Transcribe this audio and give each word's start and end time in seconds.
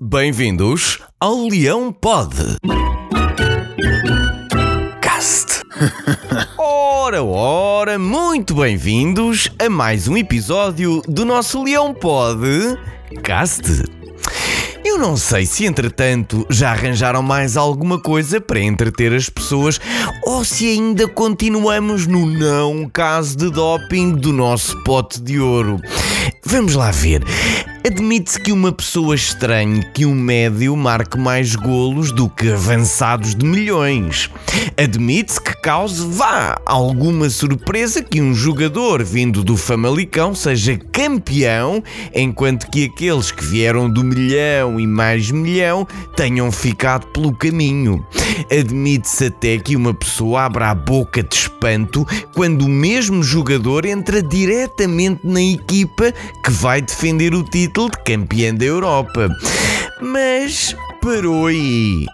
Bem-vindos 0.00 1.00
ao 1.18 1.48
Leão 1.48 1.92
Pod. 1.92 2.32
Cast. 5.02 5.64
ora, 6.56 7.24
ora, 7.24 7.98
muito 7.98 8.54
bem-vindos 8.54 9.50
a 9.58 9.68
mais 9.68 10.06
um 10.06 10.16
episódio 10.16 11.02
do 11.08 11.24
nosso 11.24 11.64
Leão 11.64 11.92
Pod 11.92 12.38
Cast. 13.24 13.64
Eu 14.84 14.98
não 14.98 15.16
sei 15.16 15.44
se 15.44 15.66
entretanto 15.66 16.46
já 16.48 16.70
arranjaram 16.70 17.20
mais 17.20 17.56
alguma 17.56 17.98
coisa 17.98 18.40
para 18.40 18.60
entreter 18.60 19.12
as 19.12 19.28
pessoas 19.28 19.80
ou 20.22 20.44
se 20.44 20.68
ainda 20.68 21.08
continuamos 21.08 22.06
no 22.06 22.24
não 22.24 22.88
caso 22.88 23.36
de 23.36 23.50
doping 23.50 24.12
do 24.12 24.32
nosso 24.32 24.80
pote 24.84 25.20
de 25.20 25.40
ouro. 25.40 25.80
Vamos 26.44 26.76
lá 26.76 26.92
ver. 26.92 27.24
Admite-se 27.86 28.40
que 28.40 28.52
uma 28.52 28.72
pessoa 28.72 29.14
estranhe 29.14 29.82
que 29.94 30.04
um 30.04 30.14
médio 30.14 30.76
marque 30.76 31.16
mais 31.16 31.54
golos 31.54 32.10
do 32.10 32.28
que 32.28 32.50
avançados 32.50 33.34
de 33.34 33.46
milhões. 33.46 34.28
Admite-se 34.76 35.40
que 35.40 35.54
cause, 35.62 36.04
vá, 36.06 36.60
alguma 36.66 37.30
surpresa 37.30 38.02
que 38.02 38.20
um 38.20 38.34
jogador 38.34 39.02
vindo 39.04 39.44
do 39.44 39.56
Famalicão 39.56 40.34
seja 40.34 40.76
campeão, 40.92 41.82
enquanto 42.12 42.68
que 42.68 42.84
aqueles 42.84 43.30
que 43.30 43.44
vieram 43.44 43.88
do 43.88 44.02
milhão 44.02 44.78
e 44.78 44.86
mais 44.86 45.30
milhão 45.30 45.86
tenham 46.16 46.50
ficado 46.50 47.06
pelo 47.08 47.32
caminho. 47.32 48.04
Admite-se 48.50 49.26
até 49.26 49.56
que 49.56 49.76
uma 49.76 49.94
pessoa 49.94 50.44
abra 50.44 50.70
a 50.70 50.74
boca 50.74 51.22
de 51.22 51.34
espanto 51.34 52.06
quando 52.34 52.62
o 52.62 52.68
mesmo 52.68 53.22
jogador 53.22 53.84
entra 53.84 54.22
diretamente 54.22 55.20
na 55.24 55.42
equipa 55.42 56.12
que 56.44 56.50
vai 56.50 56.82
defender 56.82 57.34
o 57.34 57.42
título 57.42 57.67
título 57.68 57.90
de 57.90 57.98
campeã 58.02 58.54
da 58.54 58.64
Europa. 58.64 59.28
Mas 60.00 60.74
parou 61.02 61.46
aí. 61.46 62.06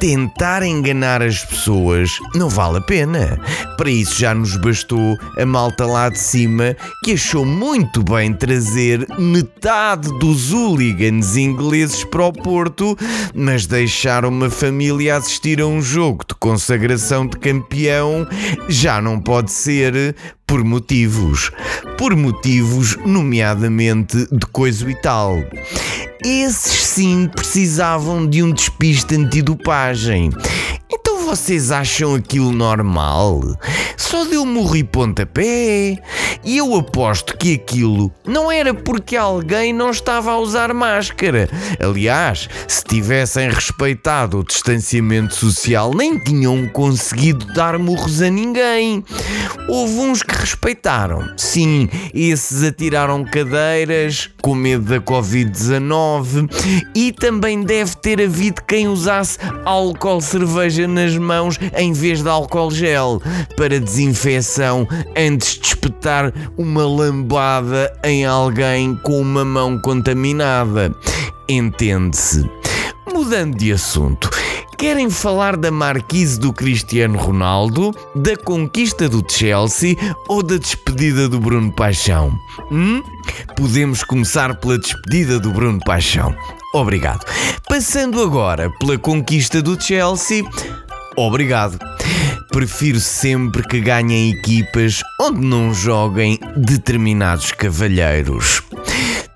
Tentar 0.00 0.62
enganar 0.62 1.22
as 1.22 1.44
pessoas 1.44 2.10
não 2.34 2.48
vale 2.48 2.78
a 2.78 2.80
pena. 2.80 3.40
Para 3.76 3.88
isso 3.88 4.18
já 4.18 4.34
nos 4.34 4.56
bastou 4.56 5.16
a 5.38 5.46
malta 5.46 5.86
lá 5.86 6.08
de 6.08 6.18
cima 6.18 6.76
que 7.04 7.12
achou 7.12 7.44
muito 7.44 8.02
bem 8.02 8.32
trazer 8.32 9.06
metade 9.18 10.08
dos 10.18 10.52
hooligans 10.52 11.36
ingleses 11.36 12.04
para 12.04 12.26
o 12.26 12.32
Porto, 12.32 12.96
mas 13.34 13.66
deixar 13.66 14.24
uma 14.24 14.50
família 14.50 15.16
assistir 15.16 15.60
a 15.60 15.66
um 15.66 15.80
jogo 15.80 16.24
de 16.28 16.34
consagração 16.34 17.26
de 17.26 17.38
campeão 17.38 18.26
já 18.68 19.00
não 19.00 19.20
pode 19.20 19.52
ser 19.52 20.14
por 20.46 20.62
motivos. 20.62 21.50
Por 21.98 22.14
motivos, 22.14 22.96
nomeadamente 23.04 24.26
de 24.30 24.46
coisa 24.46 24.88
e 24.88 24.94
tal. 24.94 25.38
Esses 26.24 26.86
sim 26.86 27.28
precisavam 27.28 28.26
de 28.26 28.42
um 28.42 28.52
despiste 28.52 29.16
antidopagem. 29.16 30.30
Vocês 31.26 31.72
acham 31.72 32.14
aquilo 32.14 32.52
normal? 32.52 33.40
Só 33.96 34.24
deu 34.24 34.46
murro 34.46 34.76
e 34.76 34.84
pontapé. 34.84 35.98
E 36.44 36.58
eu 36.58 36.76
aposto 36.76 37.36
que 37.36 37.54
aquilo 37.54 38.12
não 38.24 38.52
era 38.52 38.72
porque 38.72 39.16
alguém 39.16 39.72
não 39.72 39.90
estava 39.90 40.30
a 40.30 40.38
usar 40.38 40.72
máscara. 40.72 41.48
Aliás, 41.80 42.48
se 42.68 42.84
tivessem 42.84 43.50
respeitado 43.50 44.38
o 44.38 44.44
distanciamento 44.44 45.34
social, 45.34 45.92
nem 45.92 46.16
tinham 46.16 46.68
conseguido 46.68 47.52
dar 47.52 47.76
murros 47.76 48.22
a 48.22 48.30
ninguém. 48.30 49.04
Houve 49.68 49.98
uns 49.98 50.22
que 50.22 50.32
respeitaram. 50.32 51.28
Sim, 51.36 51.88
esses 52.14 52.62
atiraram 52.62 53.24
cadeiras 53.24 54.30
com 54.40 54.54
medo 54.54 54.84
da 54.84 55.00
Covid-19 55.00 56.48
e 56.94 57.10
também 57.10 57.64
deve 57.64 57.96
ter 57.96 58.22
havido 58.22 58.62
quem 58.62 58.86
usasse 58.86 59.40
álcool 59.64 60.20
cerveja 60.20 60.86
nas 60.86 61.15
mãos 61.18 61.58
em 61.76 61.92
vez 61.92 62.22
de 62.22 62.28
álcool 62.28 62.70
gel 62.70 63.20
para 63.56 63.80
desinfecção 63.80 64.86
antes 65.16 65.58
de 65.58 65.66
espetar 65.66 66.32
uma 66.56 66.86
lambada 66.86 67.92
em 68.04 68.24
alguém 68.24 68.94
com 68.96 69.20
uma 69.20 69.44
mão 69.44 69.78
contaminada. 69.78 70.94
Entende-se. 71.48 72.48
Mudando 73.12 73.56
de 73.56 73.72
assunto, 73.72 74.28
Querem 74.78 75.08
falar 75.08 75.56
da 75.56 75.70
marquise 75.70 76.38
do 76.38 76.52
Cristiano 76.52 77.18
Ronaldo, 77.18 77.94
da 78.14 78.36
conquista 78.36 79.08
do 79.08 79.24
Chelsea 79.26 79.96
ou 80.28 80.42
da 80.42 80.58
despedida 80.58 81.30
do 81.30 81.40
Bruno 81.40 81.72
Paixão? 81.72 82.30
Hum? 82.70 83.02
Podemos 83.56 84.04
começar 84.04 84.54
pela 84.60 84.78
despedida 84.78 85.40
do 85.40 85.50
Bruno 85.50 85.80
Paixão. 85.82 86.36
Obrigado. 86.74 87.24
Passando 87.66 88.20
agora 88.20 88.70
pela 88.78 88.98
conquista 88.98 89.62
do 89.62 89.80
Chelsea. 89.80 90.44
Obrigado. 91.16 91.78
Prefiro 92.50 93.00
sempre 93.00 93.66
que 93.66 93.80
ganhem 93.80 94.30
equipas 94.30 95.02
onde 95.20 95.40
não 95.40 95.72
joguem 95.72 96.38
determinados 96.56 97.52
cavalheiros. 97.52 98.62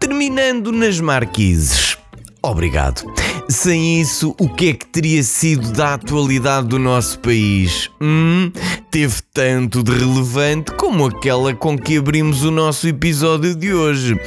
Terminando 0.00 0.72
nas 0.72 1.00
marquises. 1.00 1.96
Obrigado. 2.42 3.02
Sem 3.48 4.00
isso, 4.00 4.34
o 4.38 4.48
que 4.48 4.70
é 4.70 4.72
que 4.74 4.86
teria 4.86 5.22
sido 5.22 5.72
da 5.72 5.94
atualidade 5.94 6.68
do 6.68 6.78
nosso 6.78 7.18
país? 7.20 7.90
Hum, 8.00 8.52
teve 8.90 9.16
tanto 9.32 9.82
de 9.82 9.92
relevante 9.92 10.72
como 10.72 11.06
aquela 11.06 11.54
com 11.54 11.78
que 11.78 11.98
abrimos 11.98 12.42
o 12.42 12.50
nosso 12.50 12.88
episódio 12.88 13.54
de 13.54 13.72
hoje. 13.72 14.18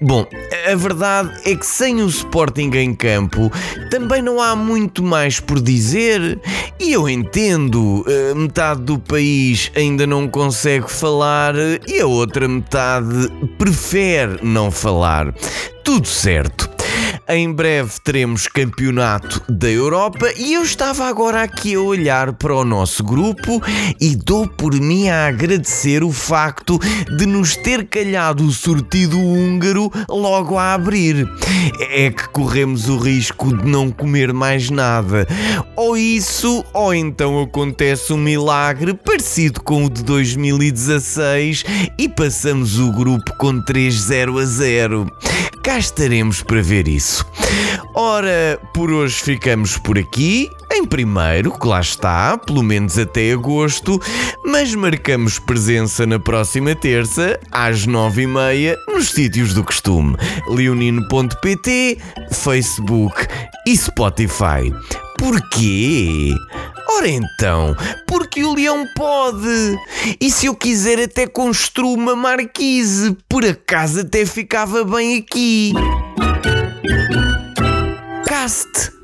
Bom, 0.00 0.26
a 0.70 0.74
verdade 0.74 1.30
é 1.44 1.54
que 1.54 1.66
sem 1.66 2.02
o 2.02 2.06
Sporting 2.06 2.70
em 2.74 2.94
campo 2.94 3.50
também 3.90 4.22
não 4.22 4.40
há 4.40 4.54
muito 4.54 5.02
mais 5.02 5.40
por 5.40 5.60
dizer. 5.60 6.38
E 6.78 6.92
eu 6.92 7.08
entendo, 7.08 8.04
eh, 8.06 8.34
metade 8.34 8.82
do 8.82 8.98
país 8.98 9.70
ainda 9.74 10.06
não 10.06 10.28
consegue 10.28 10.90
falar 10.90 11.54
e 11.86 12.00
a 12.00 12.06
outra 12.06 12.46
metade 12.48 13.30
prefere 13.58 14.38
não 14.42 14.70
falar. 14.70 15.34
Tudo 15.84 16.06
certo. 16.06 16.75
Em 17.28 17.52
breve 17.52 17.90
teremos 18.04 18.46
campeonato 18.46 19.42
da 19.48 19.68
Europa 19.68 20.32
e 20.36 20.54
eu 20.54 20.62
estava 20.62 21.06
agora 21.06 21.42
aqui 21.42 21.74
a 21.74 21.80
olhar 21.80 22.32
para 22.32 22.54
o 22.54 22.64
nosso 22.64 23.02
grupo 23.02 23.60
e 24.00 24.14
dou 24.14 24.46
por 24.46 24.72
mim 24.74 25.08
a 25.08 25.26
agradecer 25.26 26.04
o 26.04 26.12
facto 26.12 26.78
de 27.18 27.26
nos 27.26 27.56
ter 27.56 27.84
calhado 27.88 28.44
o 28.44 28.52
sortido 28.52 29.18
húngaro 29.18 29.90
logo 30.08 30.56
a 30.56 30.72
abrir. 30.72 31.28
É 31.90 32.12
que 32.12 32.28
corremos 32.28 32.88
o 32.88 32.96
risco 32.96 33.56
de 33.56 33.68
não 33.68 33.90
comer 33.90 34.32
mais 34.32 34.70
nada. 34.70 35.26
Ou 35.74 35.96
isso, 35.96 36.64
ou 36.72 36.94
então 36.94 37.42
acontece 37.42 38.12
um 38.12 38.18
milagre 38.18 38.94
parecido 38.94 39.60
com 39.62 39.86
o 39.86 39.90
de 39.90 40.04
2016 40.04 41.64
e 41.98 42.08
passamos 42.08 42.78
o 42.78 42.92
grupo 42.92 43.36
com 43.36 43.60
3-0 43.60 44.40
a 44.40 44.44
0. 44.44 45.12
Cá 45.66 45.80
estaremos 45.80 46.44
para 46.44 46.62
ver 46.62 46.86
isso. 46.86 47.26
Ora, 47.92 48.56
por 48.72 48.88
hoje 48.88 49.16
ficamos 49.16 49.76
por 49.76 49.98
aqui. 49.98 50.48
Em 50.70 50.84
primeiro, 50.84 51.58
que 51.58 51.66
lá 51.66 51.80
está, 51.80 52.38
pelo 52.38 52.62
menos 52.62 52.96
até 52.96 53.32
agosto, 53.32 54.00
mas 54.44 54.72
marcamos 54.76 55.40
presença 55.40 56.06
na 56.06 56.20
próxima 56.20 56.72
terça, 56.76 57.40
às 57.50 57.84
nove 57.84 58.22
e 58.22 58.26
meia, 58.28 58.76
nos 58.86 59.10
sítios 59.10 59.54
do 59.54 59.64
costume: 59.64 60.16
leonino.pt, 60.48 61.98
Facebook 62.30 63.26
e 63.66 63.76
Spotify. 63.76 64.72
Porquê? 65.18 66.32
Ora 66.88 67.08
então, 67.08 67.76
porque 68.06 68.44
o 68.44 68.54
leão 68.54 68.86
pode. 68.94 69.78
E 70.20 70.30
se 70.30 70.46
eu 70.46 70.54
quiser 70.54 71.00
até 71.00 71.26
construo 71.26 71.92
uma 71.92 72.14
marquise, 72.14 73.16
por 73.28 73.44
acaso 73.44 74.00
até 74.00 74.24
ficava 74.24 74.84
bem 74.84 75.18
aqui. 75.18 75.72
Cast. 78.26 78.95